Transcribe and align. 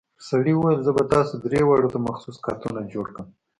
سړي 0.29 0.53
وويل 0.55 0.79
زه 0.87 0.91
به 0.97 1.03
تاسو 1.13 1.33
درې 1.45 1.61
واړو 1.65 1.93
ته 1.93 1.99
مخصوص 2.07 2.37
کارتونه 2.45 2.79
جوړ 2.93 3.07
کم. 3.15 3.27